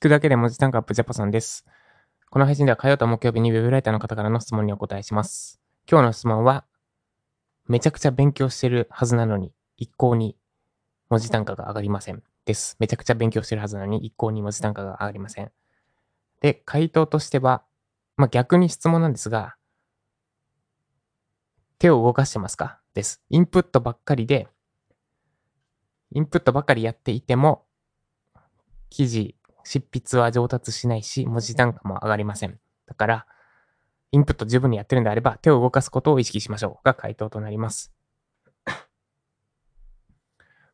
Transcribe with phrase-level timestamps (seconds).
[0.00, 1.66] 聞くだけで文字単価アップジャパソンです。
[2.30, 5.60] この配信では火曜と木曜日にウェブライターの方からの質問にお答えします。
[5.86, 6.64] 今日の質問は、
[7.68, 10.38] めちゃくちゃ勉強してるはずなのに、一向に
[11.10, 12.22] 文字単価が上がりません。
[12.46, 12.78] です。
[12.78, 15.52] めちゃくちゃ勉強してるはずなのに、一向に文字単価が上がりません。
[16.40, 17.62] で、回答としては、
[18.16, 19.56] まあ、逆に質問なんですが、
[21.78, 22.80] 手を動かしてますか？
[22.94, 23.20] です。
[23.28, 24.48] インプットばっかりで、
[26.12, 27.66] インプットばっかりやっていても、
[28.88, 32.58] 記事、執筆は上達しないし、文字単価も上がりません。
[32.86, 33.26] だから、
[34.12, 37.92] インプット十分にやってるんであれば、手を動かすことを意識しましょうが回答となります。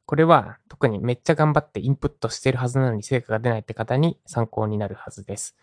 [0.07, 5.57] これは特にめっちゃ頑張ってインプットしてるはずなのに成果が出ないって方に参考になるはずです。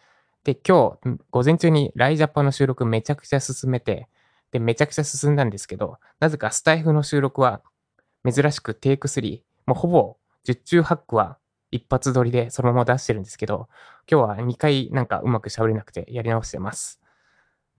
[0.43, 4.07] で、今日、午前中にライジャパの収録めちゃくちゃ進めて、
[4.51, 7.61] で、めちゃくちゃ進んだんですけど、なぜかスタイフの収録は
[8.29, 11.39] 珍しくテイク3、もうほぼ十中八九は
[11.73, 13.67] 一発撮りでそのまま出してるんですけど、
[14.09, 17.01] 今日は2回なんかうまく喋れなくてやり直してます。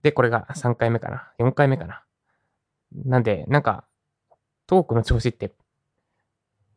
[0.03, 2.03] で、これが3回目かな ?4 回目かな
[3.05, 3.85] なんで、なんか、
[4.67, 5.53] トークの調子って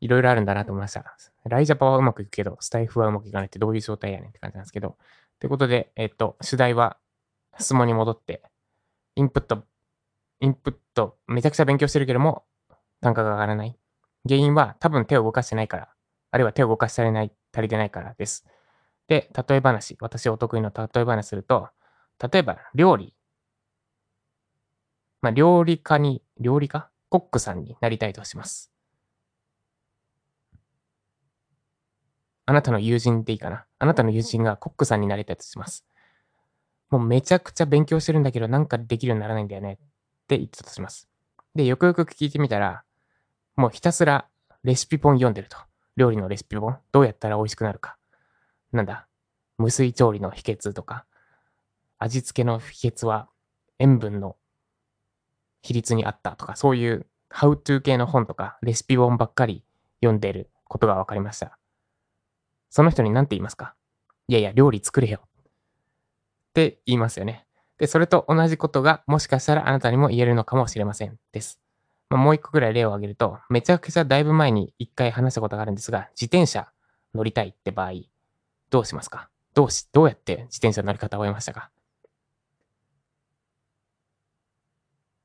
[0.01, 1.05] いろいろあるんだなと思いました。
[1.45, 4.97] ライジャパはうまくいくけど、スタイフはうまくいかないってどういう状態やねんって感じなんですけど。
[5.41, 6.99] ということで、えっと、主題は
[7.59, 8.43] 質問に戻って、
[9.17, 9.65] インプット、
[10.41, 12.45] インプット、めちゃくちゃ勉強してるけども、
[13.01, 13.77] 単価が上がらない。
[14.29, 15.89] 原因は多分手を動かしてないから、
[16.31, 18.47] あるいは手を動かし足りない、足りてないからです。
[19.07, 21.69] で、例え話、私お得意の例え話すると、
[22.33, 23.15] 例えば料理。
[25.23, 26.91] まあ、料理家に、料理家？
[27.09, 28.71] コックさんになりたいとします。
[32.45, 33.65] あなたの友人でいいかな？
[33.79, 35.87] あなたの友人がコックさんになりたいとします。
[36.91, 39.77] もうめちゃくちゃ勉強してるんだけど、なんかできるようにならないんだよねっ
[40.29, 41.09] て言ったとします。
[41.55, 42.85] で、よくよく聞いてみたら、
[43.57, 44.29] もうひたすら
[44.65, 45.57] レシピ本読んでると。
[45.99, 46.79] 料理のレシピ本。
[46.93, 47.99] どうやったら美味しくなるか。
[48.73, 49.07] なんだ。
[49.59, 51.05] 無水調理の秘訣とか、
[51.99, 53.29] 味付けの秘訣は
[53.81, 54.37] 塩分の
[55.63, 59.65] 比率にあったとか、そういう How to 系の本とか、レシピ本ばっかり
[60.01, 61.59] 読んでることが分かりました。
[62.71, 63.75] その人に何て言いますか？
[64.29, 65.21] いやいや、料理作れよ。
[65.25, 67.45] って言いますよね。
[67.79, 71.19] で、それと同じことがもしかしたらあなたにも言えるのかもしれません。
[71.33, 71.61] です。
[72.11, 76.69] まあ、もう一個ぐらい例を挙げると、めちゃくちゃだいぶ前に一回話したことがあるんですが、自転車
[77.15, 77.93] 乗りたいって場合、
[78.71, 79.29] どうしますか？
[79.55, 81.71] どうし、どうやって自転車の乗り方を覚えましたか？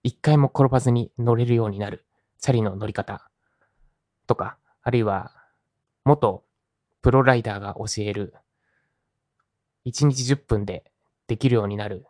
[0.03, 2.05] 一回も転ばずに乗れるようになる、
[2.39, 3.29] チャリの乗り方
[4.27, 5.31] とか、あるいは、
[6.03, 6.43] 元
[7.01, 8.33] プロライダーが教える、
[9.85, 10.83] 1日10分で
[11.27, 12.05] できるようになる、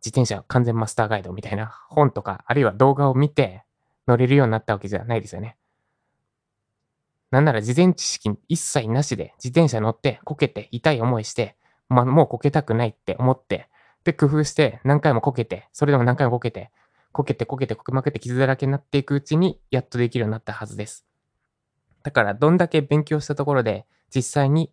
[0.00, 3.64] 自転車完全マスターガイドみたいな本とか、あるいは動画を見て
[4.08, 5.56] 乗れるようになったわけじゃないですよね。
[7.30, 11.56] なんなら事前知識一切なしで自転車乗ってこけて痛い思いして、
[11.90, 13.68] ま、もうこけたくないって思って、
[14.04, 16.70] で、工夫して何回もこけて、それでも何回もこけて、
[17.12, 21.06] こけてこけてこけまくって傷だらけになっていくうちにやっとできるようになったはずです。
[22.02, 24.72] だからどんだけ勉強したところで実際に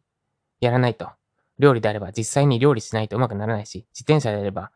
[0.62, 1.10] やらないと。
[1.58, 4.72] 料理であれば実際に料理しないとうまくならないし、自転車であれば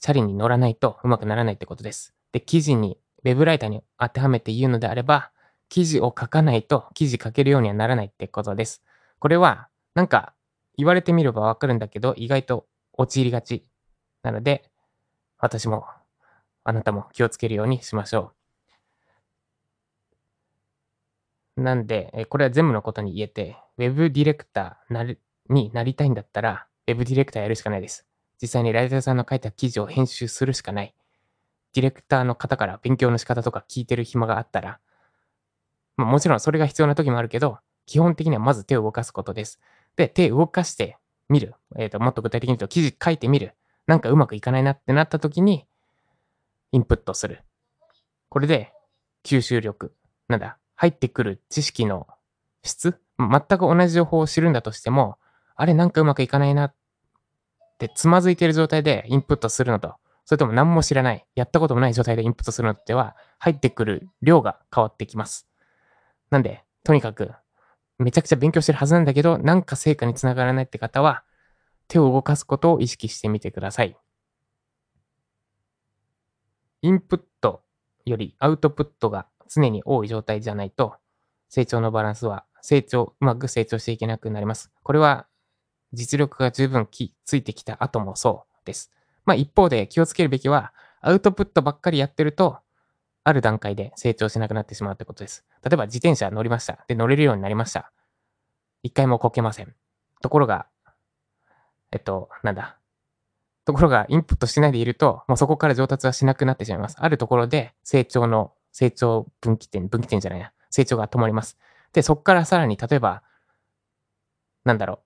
[0.00, 2.14] チャリに乗らないとうまくならないってことです。
[2.32, 5.30] で、記事に、ウェブライターに当てはめて言うのであれば、
[5.68, 8.82] 記事を書かないと記事書けるようにはならないってことです。
[9.18, 10.34] これは、なんか
[10.76, 13.64] 言われてみればわかるんだけど、意外と陥りがち。
[14.22, 14.70] なので、
[15.38, 15.86] 私も、
[16.64, 18.32] あなたも気をつけるようにしましょ
[21.56, 21.62] う。
[21.62, 28.06] なんで、これは全部のことに言えて、ウェブディレクターなるになりたいんだったら、ウェブディレクターやるしかないです。
[28.40, 30.94] 実際にライターさんの書いた記事を編集するしかない。
[31.72, 34.80] ディレクターの方から勉強の仕方とか聞いてる暇があったら、
[35.96, 39.60] まあ、もちろんそれが必要な時もあるけど、基本的にはまず手を動かすことです。
[39.96, 40.96] で、手を動かして
[41.28, 41.54] みる。
[41.76, 43.54] えっ、と、もっと具体的に言うと、記事書いてみる。
[43.86, 45.66] なんかうまくいかないなってなった時に、
[46.72, 47.42] インプットする。
[48.28, 48.72] これで、
[49.24, 49.94] 吸収力。
[50.28, 52.06] なんだ、入ってくる知識の
[52.62, 55.18] 質全く同じ情報を知るんだとしても、
[55.56, 56.74] あれなんかうまくいかないなっ
[57.78, 59.96] てつまずいてる状態でインプットするのと、
[60.30, 65.48] それとも何も知らない、やったこともない状態でインプットするのっては、入ってくる量が変わってきます。
[66.30, 67.32] なんで、とにかく、
[67.98, 71.24] めちゃくちゃ勉強してるはずなんだけど、なんか成果につながらないって方は、
[71.88, 73.96] 手を動かすことを意識してみてください。
[76.82, 77.64] インプット
[78.04, 80.94] よりアウトプットが常に多い状態じゃないと、
[81.48, 84.70] 成長のバランスは、成長、うまく成長していけなくなります。
[84.84, 85.26] これは、
[85.92, 88.92] 実力が十分きついてきた後もそうです。
[89.24, 92.58] まあ一方で気をつけるべきは、アウトプットばっかりやってると、
[93.22, 95.44] ある段階で成長しなくなってしまうってことです。
[95.62, 96.84] 例えば自転車乗りました。
[96.88, 97.92] で、乗れるようになりました。
[98.82, 99.74] 一回もこけません。
[100.22, 100.66] ところが、
[101.92, 102.78] えっと、なんだ。
[103.64, 106.96] ところが、インプットしないでいると、もうそこから上達はしなくなってしまいます。
[106.98, 110.52] あるところで成長の、成長分岐点、分岐点じゃないな。
[110.70, 111.58] 成長が止まります。
[111.92, 113.22] で、そこからさらに、例えば、
[114.64, 115.00] なんだろ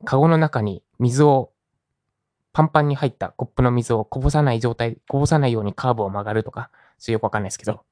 [0.00, 0.04] う。
[0.04, 1.52] カゴの中に水を、
[2.56, 7.84] パンパンに入ったコップの水をこぼさない状態、こぼさないようにカーブを曲がるとか、ちょっとよくわかんないですけど。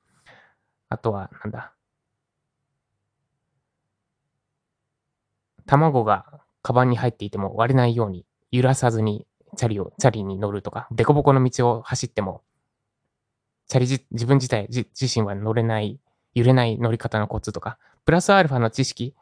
[0.88, 1.74] あとは、なんだ。
[5.66, 12.40] 卵がカバンに入っていても割れないように揺らさずにチャリを、チャリに乗るとか、デコボコの道を走っても、
[13.66, 16.00] チャリじ、自分自体、自身は乗れない、
[16.32, 17.76] 揺れない乗り方のコツとか、
[18.06, 19.14] プラスアルファの知識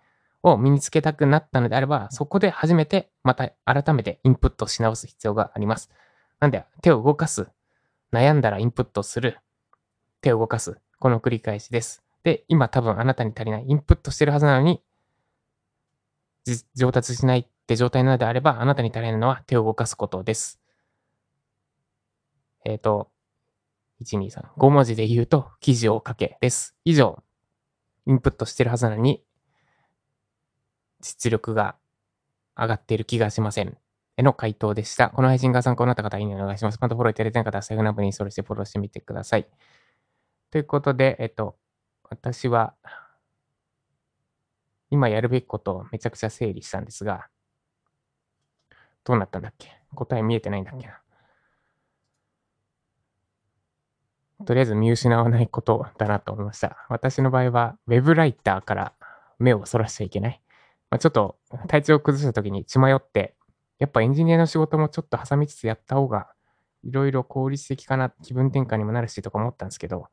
[0.43, 5.91] を身につけたくなったのであれば、そこで初めて、また改めてインプットし直す必要があります。
[6.41, 7.49] なんで、手を動かす。
[8.13, 9.39] 悩んだらインプットする。
[10.21, 10.79] 手を動かす。
[10.99, 12.03] この繰り返しです。
[12.25, 13.65] で、今多分あなたに足りない。
[13.67, 14.83] インプットしてるはずなのに、
[16.75, 20.61] 上達しないって状態なのであれば、あなたに足りないのは手を動かすことです。
[22.65, 23.11] えっ、ー、と、
[24.03, 26.77] 1、2、3、5文字で言うと、記事を書けです。
[26.85, 27.23] 以上、
[28.07, 29.23] インプットしてるはずなのに、
[31.03, 31.77] 実力が
[32.57, 33.77] 上がっている気がしません。
[34.17, 35.11] への回答でした。
[35.11, 36.79] この配信が参考になった方、いいねお願いします。
[36.81, 39.47] またフォローいただいてない方は、最後のアプリにインストールしてフォローしてみてください。
[40.51, 41.57] ということで、えっと、
[42.09, 42.75] 私は、
[44.91, 47.29] 今やるべきことをめちゃくちゃ整理したんですが、
[49.05, 49.69] どうなったんだっけ？
[49.95, 51.01] 答え見えてないんだっけな？
[54.45, 56.77] とりあえず見失わないことだなと思いました。
[56.91, 58.93] 私の場合は、ウェブライターから
[59.39, 60.43] 目をそらしちゃいけない。
[60.93, 63.35] まあ、ちょっと体調を崩した時に血迷って、
[63.79, 66.29] やっぱエンジニアの仕事もちょっと挟みつつやった方が、
[66.85, 70.09] いろいろ効率的かな、気分転換にもなるしとか思ったんですけど、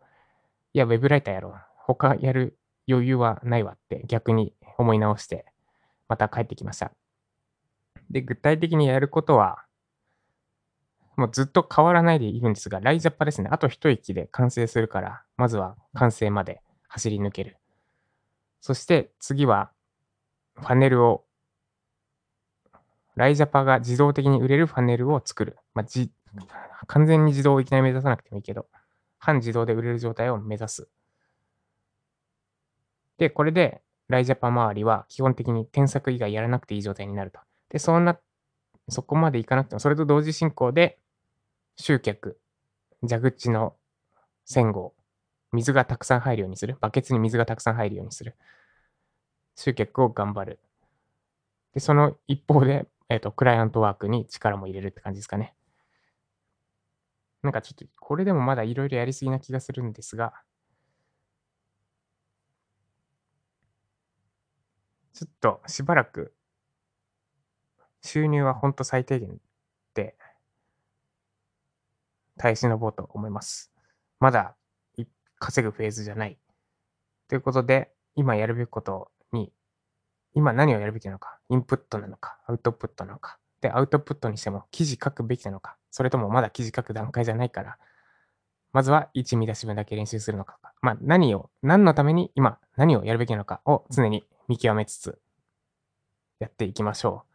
[0.72, 1.54] いや、ウェブライターやろう。
[1.76, 5.48] 他やる余裕はないわって逆に思い直して、
[6.08, 6.94] また帰ってきました。
[8.10, 9.66] で、具体的にやることは、
[11.18, 13.50] もうずっと変わらないでいるんですが、ライジャパですね。
[13.52, 17.58] あと一息で完成するから、まずは完成まで走り抜ける。
[18.62, 19.72] そして次は、
[20.62, 21.26] パネルを、
[23.16, 25.58] ライジャパが自動的に売れるパネルを作る。
[25.74, 26.12] まあ、じ
[26.88, 28.68] 完全に自動をいきなり目指さなくてもいいけど、
[29.18, 30.90] 半自動で売れる状態を目指す。
[33.18, 37.40] で、これで、ライジャパ周りは基本的に添削以外やらなくていい状態になると。
[37.70, 38.18] で、そんな、
[38.88, 40.98] そこまでいかなくても、それと同時進行で、
[41.76, 42.40] 集客、
[43.08, 43.76] 蛇口の
[44.46, 44.96] 線号、
[45.52, 46.78] 水がたくさん入るようにする。
[46.80, 48.36] バケツに水がたくさん入るようにする。
[49.60, 50.60] 集客を頑張る。
[51.74, 55.54] で、その一方で、えっ、ー、と、クライアントワークに力も入れるって感じですかね。
[57.44, 60.34] なんかちょっと、これでもまだいろいろやりすぎな気がするんですが、
[65.14, 66.34] ちょっとしばらく
[68.02, 69.42] 収入はほんと最低限
[69.94, 70.16] で
[72.38, 73.74] 耐え忍ぼうと思います。
[74.22, 74.56] まだ
[75.38, 76.40] 稼ぐフェーズじゃない。
[77.28, 79.19] ということで、今やるべきことに、
[80.34, 83.38] 今何をやるべきなのか、インプットなのか、アウトプットなのか。
[83.62, 87.78] で、アウトプットにしても記事書くべきなのか、それともまだ記事書く段階じゃないから、
[88.72, 90.58] まずは1見出し分だけ練習するのか。
[90.82, 95.20] まあ何を、何のために今何をやるべきなのかを常に見極めつつ
[96.40, 97.26] やっていきましょ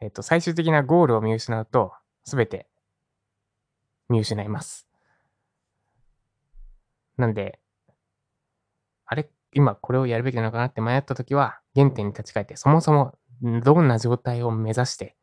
[0.00, 0.04] う。
[0.04, 1.92] えっ、と、最終的なゴールを見失うと、
[2.24, 2.66] すべて
[4.08, 4.88] 見失います。
[7.16, 7.60] なんで、
[9.06, 13.14] あれ今これをやるべきなのかなって迷ったときは、原点に立ち返って、そもそも
[13.64, 15.16] どんな状態を目指して、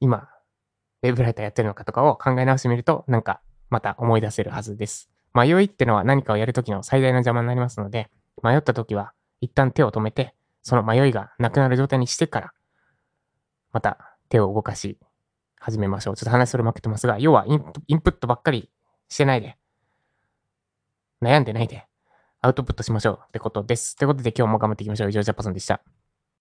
[0.00, 0.28] 今、
[1.02, 5.10] ウェブライターやってるのかとかを考え直してみると、なんかまた思い出せるはずです。
[5.34, 8.10] 迷いってのは何かをやるときの最大の邪魔になりますので、
[8.42, 12.52] 迷ったときは一旦手を止めて、その迷いがなくなる状態にしてから、
[13.72, 14.98] また手を動かし
[15.60, 16.16] 始めましょう。
[16.16, 18.70] ちょっと話それまくってますが、要はインプットばっかり
[19.08, 19.56] してないで、
[21.22, 21.87] 悩んでないで、
[22.40, 23.96] アウトプットしましょうってことです。
[23.96, 25.10] ということで今日も頑張っていきましょう。
[25.10, 25.97] 以上、ジャパソンでした。